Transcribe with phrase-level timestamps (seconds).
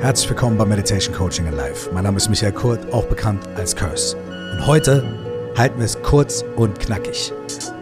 [0.00, 1.90] Herzlich willkommen bei Meditation Coaching in Life.
[1.92, 4.16] Mein Name ist Michael Kurt, auch bekannt als Curse.
[4.16, 5.04] Und heute
[5.58, 7.34] halten wir es kurz und knackig.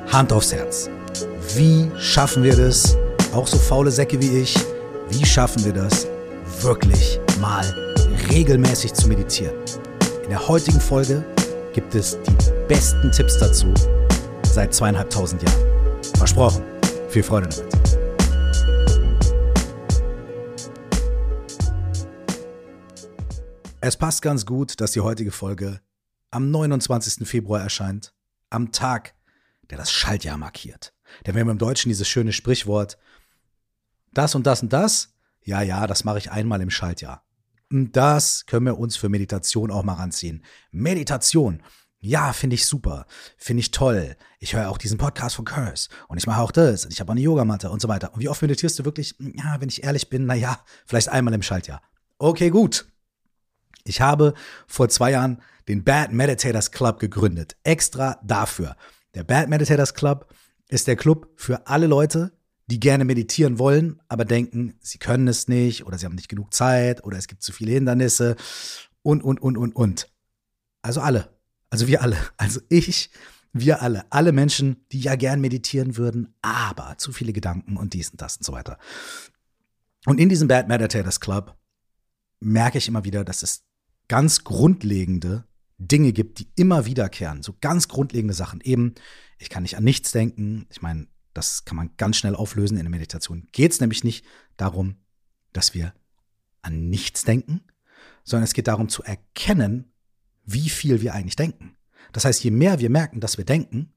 [0.08, 0.90] Hand aufs Herz.
[1.54, 2.98] Wie schaffen wir das,
[3.32, 4.58] auch so faule Säcke wie ich,
[5.10, 6.08] wie schaffen wir das,
[6.60, 7.64] wirklich mal
[8.32, 9.54] regelmäßig zu meditieren?
[10.24, 11.24] In der heutigen Folge
[11.72, 13.72] gibt es die besten Tipps dazu
[14.42, 16.02] seit zweieinhalbtausend Jahren.
[16.16, 16.64] Versprochen.
[17.10, 17.87] Viel Freude damit.
[23.80, 25.80] Es passt ganz gut, dass die heutige Folge
[26.32, 27.28] am 29.
[27.28, 28.12] Februar erscheint,
[28.50, 29.14] am Tag,
[29.70, 30.92] der das Schaltjahr markiert.
[31.24, 32.98] Denn wir haben im Deutschen dieses schöne Sprichwort,
[34.12, 35.14] das und das und das,
[35.44, 37.22] ja, ja, das mache ich einmal im Schaltjahr.
[37.70, 40.42] Und das können wir uns für Meditation auch mal ranziehen.
[40.72, 41.62] Meditation.
[42.00, 43.06] Ja, finde ich super.
[43.36, 44.16] Finde ich toll.
[44.40, 45.88] Ich höre auch diesen Podcast von Curse.
[46.08, 46.84] Und ich mache auch das.
[46.84, 48.12] Und ich habe auch eine Yogamatte und so weiter.
[48.12, 49.14] Und wie oft meditierst du wirklich?
[49.18, 51.80] Ja, wenn ich ehrlich bin, naja, vielleicht einmal im Schaltjahr.
[52.18, 52.86] Okay, gut.
[53.88, 54.34] Ich habe
[54.66, 57.56] vor zwei Jahren den Bad Meditators Club gegründet.
[57.62, 58.76] Extra dafür.
[59.14, 60.32] Der Bad Meditators Club
[60.68, 62.32] ist der Club für alle Leute,
[62.66, 66.52] die gerne meditieren wollen, aber denken, sie können es nicht oder sie haben nicht genug
[66.52, 68.36] Zeit oder es gibt zu viele Hindernisse
[69.02, 70.08] und, und, und, und, und.
[70.82, 71.30] Also alle.
[71.70, 72.16] Also wir alle.
[72.36, 73.10] Also ich,
[73.52, 74.04] wir alle.
[74.10, 78.36] Alle Menschen, die ja gern meditieren würden, aber zu viele Gedanken und dies und das
[78.36, 78.78] und so weiter.
[80.04, 81.56] Und in diesem Bad Meditators Club
[82.40, 83.64] merke ich immer wieder, dass es
[84.08, 85.44] ganz grundlegende
[85.78, 87.42] Dinge gibt, die immer wiederkehren.
[87.42, 88.60] So ganz grundlegende Sachen.
[88.62, 88.94] Eben,
[89.38, 90.66] ich kann nicht an nichts denken.
[90.70, 93.46] Ich meine, das kann man ganz schnell auflösen in der Meditation.
[93.52, 94.24] Geht es nämlich nicht
[94.56, 94.96] darum,
[95.52, 95.94] dass wir
[96.62, 97.62] an nichts denken,
[98.24, 99.92] sondern es geht darum zu erkennen,
[100.44, 101.76] wie viel wir eigentlich denken.
[102.12, 103.92] Das heißt, je mehr wir merken, dass wir denken,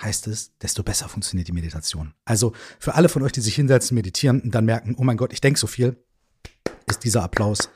[0.00, 2.14] heißt es, desto besser funktioniert die Meditation.
[2.24, 5.32] Also für alle von euch, die sich hinsetzen, meditieren und dann merken, oh mein Gott,
[5.32, 6.02] ich denke so viel,
[6.86, 7.68] ist dieser Applaus,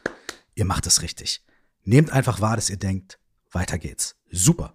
[0.55, 1.44] ihr macht es richtig.
[1.84, 3.19] Nehmt einfach wahr, dass ihr denkt,
[3.50, 4.16] weiter geht's.
[4.30, 4.75] Super.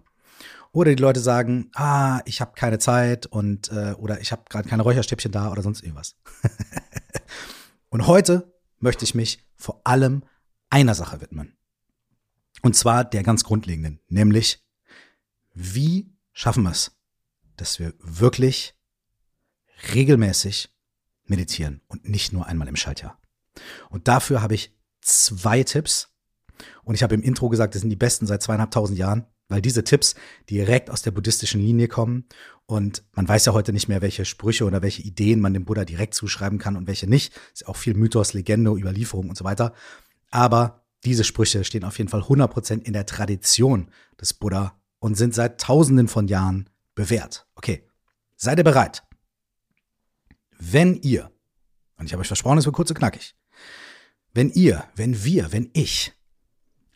[0.72, 4.68] Oder die Leute sagen, ah, ich habe keine Zeit und äh, oder ich habe gerade
[4.68, 6.16] keine Räucherstäbchen da oder sonst irgendwas.
[7.88, 10.22] und heute möchte ich mich vor allem
[10.70, 11.56] einer Sache widmen.
[12.62, 14.64] Und zwar der ganz grundlegenden, nämlich
[15.54, 16.92] wie schaffen wir es,
[17.56, 18.74] dass wir wirklich
[19.94, 20.70] regelmäßig
[21.24, 23.20] meditieren und nicht nur einmal im Schaltjahr.
[23.90, 26.14] Und dafür habe ich zwei Tipps.
[26.84, 29.84] Und ich habe im Intro gesagt, das sind die besten seit zweieinhalbtausend Jahren, weil diese
[29.84, 30.14] Tipps
[30.50, 32.24] direkt aus der buddhistischen Linie kommen.
[32.66, 35.84] Und man weiß ja heute nicht mehr, welche Sprüche oder welche Ideen man dem Buddha
[35.84, 37.32] direkt zuschreiben kann und welche nicht.
[37.52, 39.72] Ist ja auch viel Mythos, Legende, Überlieferung und so weiter.
[40.30, 43.90] Aber diese Sprüche stehen auf jeden Fall 100% in der Tradition
[44.20, 47.46] des Buddha und sind seit tausenden von Jahren bewährt.
[47.54, 47.84] Okay,
[48.36, 49.04] seid ihr bereit?
[50.58, 51.30] Wenn ihr,
[51.96, 53.36] und ich habe euch versprochen, es wird kurz und knackig,
[54.34, 56.12] wenn ihr, wenn wir, wenn ich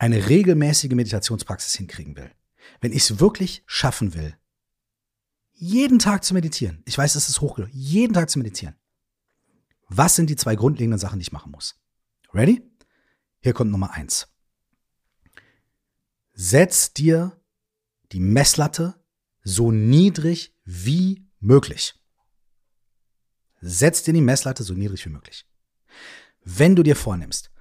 [0.02, 2.28] eine regelmäßige Meditationspraxis hinkriegen will,
[2.80, 4.36] wenn ich es wirklich schaffen will,
[5.52, 8.74] jeden Tag zu meditieren, ich weiß, es ist hochgelobt, jeden Tag zu meditieren,
[9.86, 11.80] was sind die zwei grundlegenden Sachen, die ich machen muss?
[12.34, 12.68] Ready?
[13.42, 14.26] Hier kommt Nummer eins.
[16.32, 17.40] Setz dir
[18.10, 19.00] die Messlatte
[19.44, 21.94] so niedrig wie möglich.
[23.60, 25.46] Setz dir die Messlatte so niedrig wie möglich.
[26.42, 27.52] Wenn du dir vornimmst,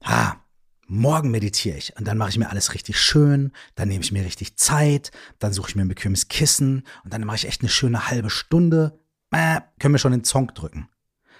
[0.00, 0.42] ah,
[0.86, 1.96] morgen meditiere ich.
[1.96, 5.52] Und dann mache ich mir alles richtig schön, dann nehme ich mir richtig Zeit, dann
[5.52, 6.84] suche ich mir ein bequemes Kissen.
[7.04, 8.98] Und dann mache ich echt eine schöne halbe Stunde,
[9.30, 10.88] äh, können wir schon den Zonk drücken.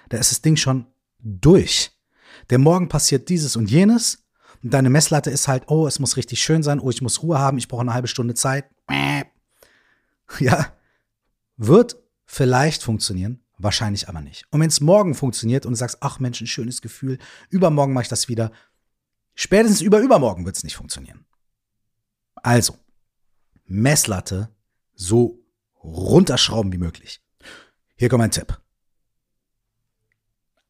[0.09, 0.85] Da ist das Ding schon
[1.19, 1.91] durch.
[2.49, 4.23] Der Morgen passiert dieses und jenes.
[4.63, 7.39] Und deine Messlatte ist halt, oh, es muss richtig schön sein, oh, ich muss Ruhe
[7.39, 8.65] haben, ich brauche eine halbe Stunde Zeit.
[8.87, 9.23] Äh.
[10.39, 10.73] Ja,
[11.55, 14.45] wird vielleicht funktionieren, Wahrscheinlich aber nicht.
[14.51, 17.17] Und wenn es morgen funktioniert und du sagst, ach Mensch, ein schönes Gefühl,
[17.49, 18.51] übermorgen mache ich das wieder,
[19.37, 21.25] spätestens über übermorgen wird es nicht funktionieren.
[22.35, 22.77] Also,
[23.65, 24.53] Messlatte
[24.93, 25.39] so
[25.81, 27.21] runterschrauben wie möglich.
[27.95, 28.59] Hier kommt ein Tipp.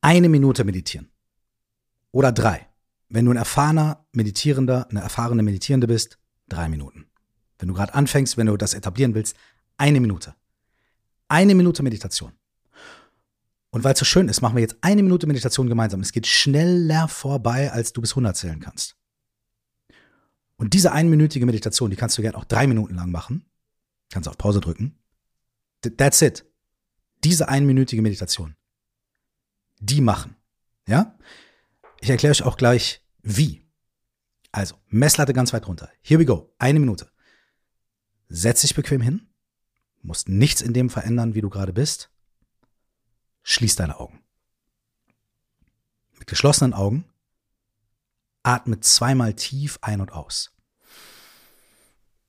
[0.01, 1.09] Eine Minute meditieren.
[2.11, 2.67] Oder drei.
[3.09, 7.09] Wenn du ein erfahrener Meditierender, eine erfahrene Meditierende bist, drei Minuten.
[7.57, 9.35] Wenn du gerade anfängst, wenn du das etablieren willst,
[9.77, 10.35] eine Minute.
[11.27, 12.36] Eine Minute Meditation.
[13.77, 15.99] Und weil es so schön ist, machen wir jetzt eine Minute Meditation gemeinsam.
[15.99, 18.95] Es geht schneller vorbei, als du bis 100 zählen kannst.
[20.55, 23.45] Und diese einminütige Meditation, die kannst du gerne auch drei Minuten lang machen.
[24.09, 24.97] Kannst auf Pause drücken.
[25.97, 26.43] That's it.
[27.23, 28.55] Diese einminütige Meditation.
[29.79, 30.35] Die machen.
[30.87, 31.15] Ja?
[32.01, 33.61] Ich erkläre euch auch gleich, wie.
[34.51, 35.91] Also, Messlatte ganz weit runter.
[36.01, 36.51] Here we go.
[36.57, 37.11] Eine Minute.
[38.27, 39.29] Setz dich bequem hin.
[40.01, 42.09] Musst nichts in dem verändern, wie du gerade bist.
[43.49, 44.21] Schließ deine Augen.
[46.19, 47.05] Mit geschlossenen Augen
[48.43, 50.53] Atme zweimal tief ein und aus.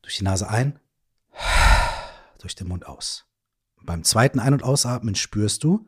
[0.01, 0.79] Durch die Nase ein,
[2.39, 3.27] durch den Mund aus.
[3.83, 5.87] Beim zweiten Ein- und Ausatmen spürst du,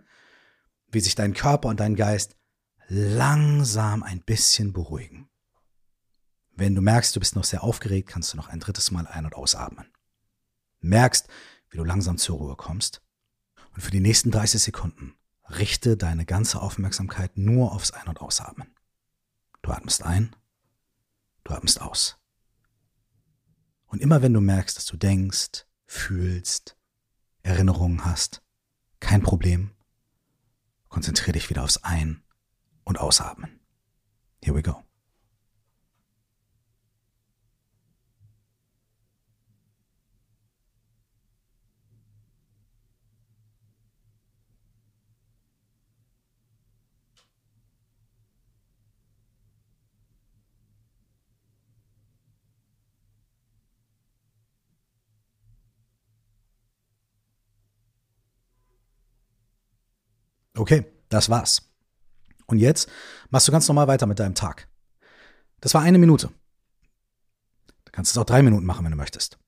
[0.88, 2.36] wie sich dein Körper und dein Geist
[2.88, 5.30] langsam ein bisschen beruhigen.
[6.56, 9.26] Wenn du merkst, du bist noch sehr aufgeregt, kannst du noch ein drittes Mal ein-
[9.26, 9.92] und ausatmen.
[10.80, 11.28] Merkst,
[11.68, 13.00] wie du langsam zur Ruhe kommst.
[13.74, 15.14] Und für die nächsten 30 Sekunden
[15.58, 18.74] richte deine ganze Aufmerksamkeit nur aufs Ein- und Ausatmen.
[19.62, 20.34] Du atmest ein,
[21.44, 22.18] du atmest aus.
[23.86, 26.76] Und immer wenn du merkst, dass du denkst, fühlst,
[27.42, 28.42] Erinnerungen hast,
[29.00, 29.72] kein Problem,
[30.88, 32.22] konzentriere dich wieder aufs Ein-
[32.84, 33.60] und Ausatmen.
[34.42, 34.84] Here we go.
[60.60, 61.62] Okay, das war's.
[62.44, 62.90] Und jetzt
[63.30, 64.68] machst du ganz normal weiter mit deinem Tag.
[65.62, 66.28] Das war eine Minute.
[67.86, 69.38] Du kannst es auch drei Minuten machen, wenn du möchtest.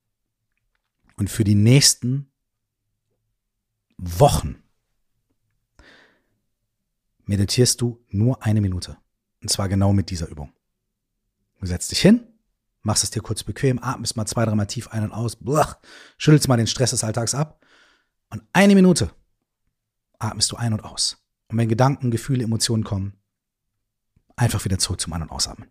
[1.15, 2.31] Und für die nächsten
[3.97, 4.63] Wochen
[7.25, 8.97] meditierst du nur eine Minute.
[9.43, 10.51] Und zwar genau mit dieser Übung.
[11.59, 12.27] Du setzt dich hin,
[12.81, 15.77] machst es dir kurz bequem, atmest mal zwei, dreimal tief ein und aus, blach,
[16.17, 17.63] schüttelst mal den Stress des Alltags ab.
[18.31, 19.11] Und eine Minute
[20.19, 21.17] atmest du ein und aus.
[21.47, 23.13] Und wenn Gedanken, Gefühle, Emotionen kommen,
[24.35, 25.69] einfach wieder zurück zum Ein- und Ausatmen.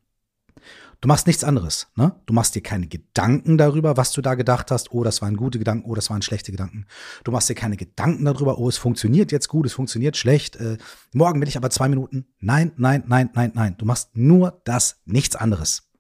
[1.00, 1.88] Du machst nichts anderes.
[1.96, 2.14] Ne?
[2.26, 4.92] Du machst dir keine Gedanken darüber, was du da gedacht hast.
[4.92, 5.90] Oh, das waren gute Gedanken.
[5.90, 6.86] Oh, das waren schlechte Gedanken.
[7.24, 8.58] Du machst dir keine Gedanken darüber.
[8.58, 10.54] Oh, es funktioniert jetzt gut, es funktioniert schlecht.
[10.56, 10.78] Äh,
[11.12, 12.26] morgen will ich aber zwei Minuten.
[12.38, 13.74] Nein, nein, nein, nein, nein.
[13.78, 15.90] Du machst nur das, nichts anderes.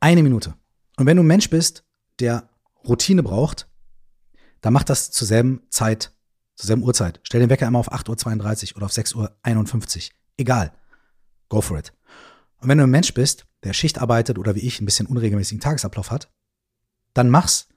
[0.00, 0.54] Eine Minute.
[0.96, 1.84] Und wenn du ein Mensch bist,
[2.18, 2.48] der
[2.88, 3.68] Routine braucht,
[4.62, 6.11] dann mach das zur selben Zeit
[6.62, 7.18] zur selben Uhrzeit.
[7.24, 10.16] Stell den Wecker immer auf 8.32 Uhr oder auf 6.51 Uhr.
[10.36, 10.72] Egal.
[11.48, 11.92] Go for it.
[12.58, 15.60] Und wenn du ein Mensch bist, der Schicht arbeitet oder wie ich ein bisschen unregelmäßigen
[15.60, 16.30] Tagesablauf hat,
[17.14, 17.68] dann mach's,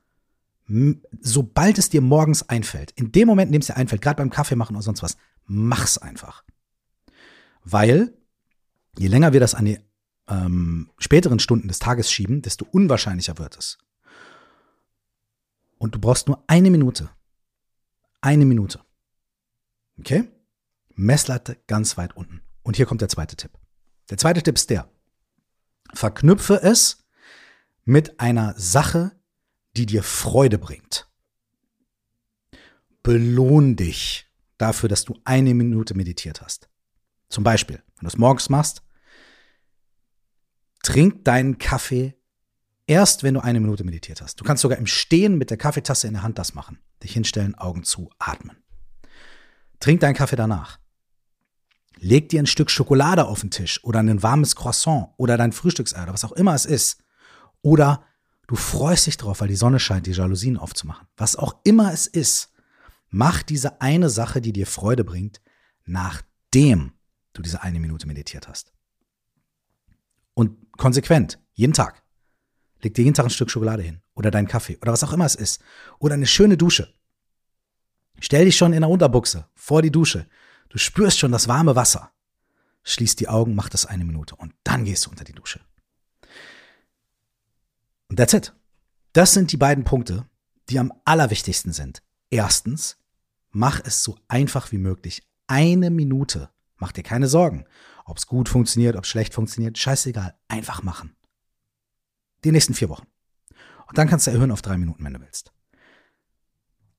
[1.20, 2.92] sobald es dir morgens einfällt.
[2.92, 5.18] In dem Moment, in dem es dir einfällt, gerade beim Kaffee machen oder sonst was,
[5.46, 6.44] mach's einfach.
[7.64, 8.14] Weil,
[9.00, 9.80] je länger wir das an die
[10.28, 13.80] ähm, späteren Stunden des Tages schieben, desto unwahrscheinlicher wird es.
[15.80, 17.10] Und du brauchst nur eine Minute,
[18.26, 18.80] eine Minute.
[20.00, 20.28] Okay?
[20.96, 22.42] Messlatte ganz weit unten.
[22.64, 23.52] Und hier kommt der zweite Tipp.
[24.10, 24.90] Der zweite Tipp ist der.
[25.94, 27.06] Verknüpfe es
[27.84, 29.12] mit einer Sache,
[29.78, 31.08] die dir Freude bringt.
[33.04, 34.26] Belohn dich
[34.58, 36.68] dafür, dass du eine Minute meditiert hast.
[37.30, 38.82] Zum Beispiel, wenn du es morgens machst,
[40.82, 42.16] trink deinen Kaffee
[42.88, 44.40] erst, wenn du eine Minute meditiert hast.
[44.40, 46.80] Du kannst sogar im Stehen mit der Kaffeetasse in der Hand das machen.
[47.06, 48.58] Dich hinstellen, Augen zu, atmen.
[49.80, 50.80] Trink deinen Kaffee danach.
[51.98, 56.02] Leg dir ein Stück Schokolade auf den Tisch oder ein warmes Croissant oder dein Frühstücksei
[56.02, 57.04] oder was auch immer es ist.
[57.62, 58.04] Oder
[58.48, 61.08] du freust dich drauf, weil die Sonne scheint, die Jalousien aufzumachen.
[61.16, 62.52] Was auch immer es ist,
[63.12, 65.42] mach diese eine Sache, die dir Freude bringt,
[65.86, 66.94] nachdem
[67.34, 68.74] du diese eine Minute meditiert hast.
[70.34, 72.02] Und konsequent, jeden Tag.
[72.82, 75.26] Leg dir jeden Tag ein Stück Schokolade hin oder deinen Kaffee oder was auch immer
[75.26, 75.62] es ist.
[76.00, 76.95] Oder eine schöne Dusche.
[78.20, 80.28] Stell dich schon in der Unterbuchse vor die Dusche.
[80.70, 82.12] Du spürst schon das warme Wasser.
[82.84, 85.60] Schließ die Augen, mach das eine Minute und dann gehst du unter die Dusche.
[88.10, 88.54] Und that's it.
[89.14, 90.26] Das sind die beiden Punkte,
[90.70, 92.04] die am allerwichtigsten sind.
[92.30, 92.98] Erstens,
[93.52, 95.24] mach es so einfach wie möglich.
[95.48, 96.50] Eine Minute.
[96.78, 97.66] Mach dir keine Sorgen.
[98.04, 100.36] Ob es gut funktioniert, ob es schlecht funktioniert, scheißegal.
[100.48, 101.16] Einfach machen.
[102.44, 103.08] Die nächsten vier Wochen.
[103.88, 105.52] Und dann kannst du erhöhen auf drei Minuten, wenn du willst.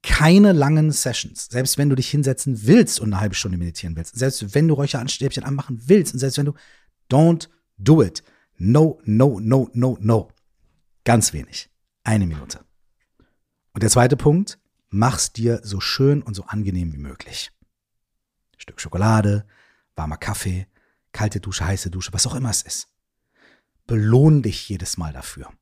[0.07, 1.49] Keine langen Sessions.
[1.51, 4.17] Selbst wenn du dich hinsetzen willst und eine halbe Stunde meditieren willst.
[4.17, 6.15] Selbst wenn du Räucheranstäbchen anmachen willst.
[6.15, 6.55] Und selbst wenn du,
[7.11, 8.23] don't do it.
[8.57, 10.31] No, no, no, no, no.
[11.05, 11.71] Ganz wenig.
[12.05, 12.61] Eine Minute.
[13.73, 14.61] Und der zweite Punkt,
[14.91, 17.51] mach's dir so schön und so angenehm wie möglich.
[18.59, 19.45] Stück Schokolade,
[19.97, 20.69] warmer Kaffee,
[21.11, 22.89] kalte Dusche, heiße Dusche, was auch immer es ist.
[23.89, 25.53] Belohn dich jedes Mal dafür.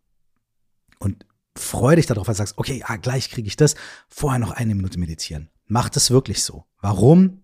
[0.98, 1.24] Und
[1.56, 3.74] freu dich darauf, weil du sagst, okay, ja, gleich kriege ich das,
[4.08, 5.50] vorher noch eine Minute meditieren.
[5.66, 6.64] Mach das wirklich so.
[6.80, 7.42] Warum?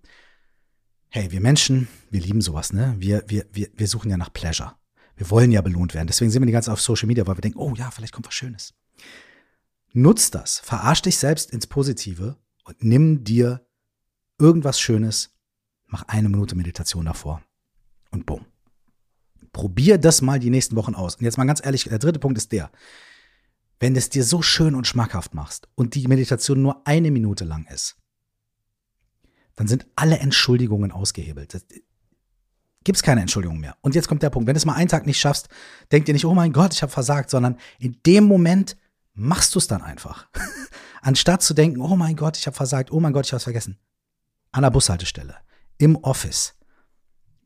[1.08, 2.94] Hey, wir Menschen, wir lieben sowas, ne?
[2.98, 4.74] Wir, wir, wir, wir suchen ja nach Pleasure.
[5.16, 6.06] Wir wollen ja belohnt werden.
[6.06, 8.12] Deswegen sind wir die ganze Zeit auf Social Media, weil wir denken, oh ja, vielleicht
[8.12, 8.74] kommt was Schönes.
[9.92, 10.60] Nutz das.
[10.60, 13.66] Verarsch dich selbst ins Positive und nimm dir
[14.38, 15.36] irgendwas Schönes.
[15.86, 17.42] Mach eine Minute Meditation davor.
[18.10, 18.46] Und boom.
[19.52, 21.16] Probier das mal die nächsten Wochen aus.
[21.16, 22.70] Und jetzt mal ganz ehrlich, der dritte Punkt ist der.
[23.80, 27.66] Wenn es dir so schön und schmackhaft machst und die Meditation nur eine Minute lang
[27.66, 27.96] ist,
[29.56, 31.64] dann sind alle Entschuldigungen ausgehebelt.
[32.84, 33.76] Gibt es keine Entschuldigung mehr.
[33.80, 34.46] Und jetzt kommt der Punkt.
[34.46, 35.48] Wenn du es mal einen Tag nicht schaffst,
[35.92, 38.76] denk dir nicht, oh mein Gott, ich habe versagt, sondern in dem Moment
[39.14, 40.28] machst du es dann einfach.
[41.02, 43.44] Anstatt zu denken, oh mein Gott, ich habe versagt, oh mein Gott, ich habe es
[43.44, 43.78] vergessen.
[44.52, 45.36] An der Bushaltestelle,
[45.78, 46.54] im Office,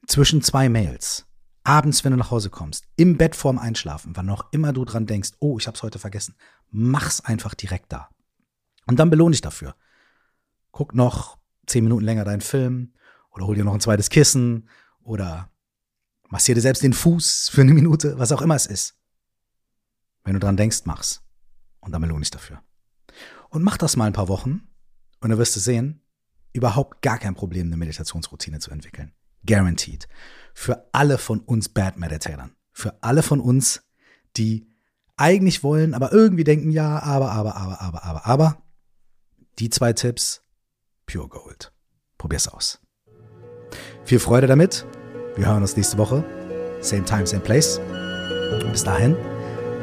[0.06, 1.26] zwischen zwei Mails,
[1.64, 5.06] abends, wenn du nach Hause kommst, im Bett vorm Einschlafen, wann auch immer du dran
[5.06, 6.36] denkst, oh, ich habe es heute vergessen,
[6.70, 8.08] mach's einfach direkt da.
[8.86, 9.74] Und dann belohne dich dafür.
[10.70, 12.92] Guck noch zehn Minuten länger deinen Film
[13.30, 14.68] oder hol dir noch ein zweites Kissen
[15.02, 15.50] oder
[16.28, 18.96] massier dir selbst den Fuß für eine Minute, was auch immer es ist.
[20.22, 21.22] Wenn du dran denkst, mach's.
[21.80, 22.62] Und dann belohne ich dafür.
[23.48, 24.68] Und mach das mal ein paar Wochen
[25.20, 26.02] und dann wirst du sehen,
[26.52, 29.12] überhaupt gar kein Problem, eine Meditationsroutine zu entwickeln.
[29.46, 30.08] Guaranteed.
[30.54, 32.54] Für alle von uns Bad Meditatern.
[32.72, 33.82] Für alle von uns,
[34.36, 34.66] die
[35.16, 38.62] eigentlich wollen, aber irgendwie denken, ja, aber, aber, aber, aber, aber, aber.
[39.58, 40.42] Die zwei Tipps,
[41.06, 41.72] Pure Gold.
[42.18, 42.80] Probier's aus.
[44.04, 44.86] Viel Freude damit.
[45.36, 46.24] Wir hören uns nächste Woche.
[46.80, 47.80] Same time, same place.
[48.70, 49.16] Bis dahin,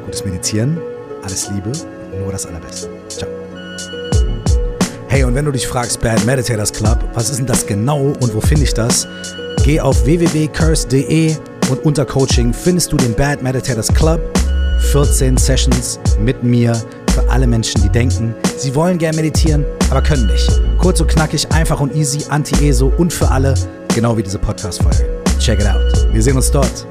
[0.06, 0.78] gutes Meditieren,
[1.24, 1.72] alles Liebe,
[2.20, 2.90] nur das Allerbeste.
[3.10, 3.30] Ciao.
[5.08, 8.34] Hey, und wenn du dich fragst, Bad Meditators Club, was ist denn das genau und
[8.34, 9.08] wo finde ich das?
[9.64, 11.36] Geh auf www.curse.de
[11.70, 14.20] und unter Coaching findest du den Bad Meditators Club.
[14.92, 16.74] 14 Sessions mit mir
[17.14, 20.50] für alle Menschen, die denken, sie wollen gern meditieren, aber können nicht.
[20.80, 23.54] Kurz und knackig, einfach und easy, anti-ESO und für alle,
[23.94, 25.08] genau wie diese Podcast-Folge.
[25.38, 26.08] Check it out.
[26.12, 26.88] Wir sehen uns dort.